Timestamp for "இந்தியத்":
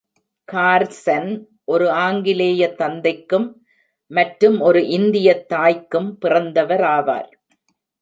4.89-5.47